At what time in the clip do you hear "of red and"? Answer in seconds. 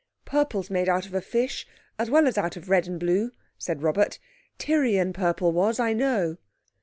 2.57-2.99